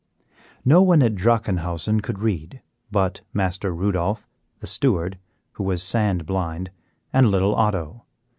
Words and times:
No 0.65 0.81
one 0.81 1.03
at 1.03 1.13
Drachenhausen 1.13 2.01
could 2.01 2.17
read 2.17 2.63
but 2.89 3.21
Master 3.35 3.71
Rudolph, 3.71 4.25
the 4.59 4.65
steward, 4.65 5.19
who 5.51 5.63
was 5.63 5.83
sand 5.83 6.25
blind, 6.25 6.71
and 7.13 7.29
little 7.29 7.53
Otto. 7.53 8.03